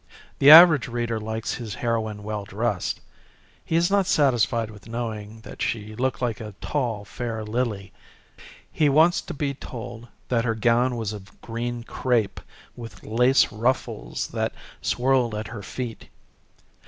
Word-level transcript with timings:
The 0.39 0.49
average 0.49 0.87
reader 0.87 1.19
likes 1.19 1.53
his 1.53 1.75
heroine 1.75 2.23
well 2.23 2.43
dressed. 2.43 3.01
He 3.63 3.75
is 3.75 3.91
not 3.91 4.07
satisfied 4.07 4.71
with 4.71 4.89
knowing 4.89 5.41
that 5.41 5.61
she 5.61 5.93
looked 5.93 6.23
like 6.23 6.41
a 6.41 6.55
tall, 6.59 7.05
fair 7.05 7.43
lily. 7.43 7.93
He 8.71 8.89
wants 8.89 9.21
to 9.21 9.35
be 9.35 9.53
told 9.53 10.07
that 10.29 10.43
her 10.43 10.55
gown 10.55 10.95
was 10.95 11.13
of 11.13 11.39
green 11.41 11.83
crepe, 11.83 12.39
with 12.75 13.03
lace 13.03 13.51
ruffles 13.51 14.29
that 14.29 14.55
swirled 14.81 15.35
at 15.35 15.49
her 15.49 15.61
feet. 15.61 16.09